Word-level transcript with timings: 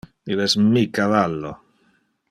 Il 0.35 0.39
es 0.45 0.55
mi 0.69 0.83
cavallo. 0.99 1.55